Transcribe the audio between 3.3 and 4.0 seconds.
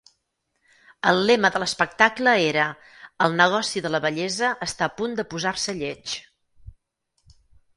negoci de